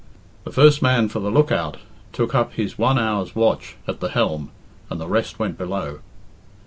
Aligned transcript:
The 0.45 0.51
first 0.51 0.81
man 0.81 1.09
for 1.09 1.19
the 1.19 1.29
look 1.29 1.51
out 1.51 1.77
took 2.11 2.33
up 2.33 2.53
his 2.53 2.75
one 2.75 2.97
hour's 2.97 3.35
watch 3.35 3.75
at 3.87 3.99
the 3.99 4.09
helm, 4.09 4.49
and 4.89 4.99
the 4.99 5.07
rest 5.07 5.37
went 5.37 5.59
below. 5.59 5.99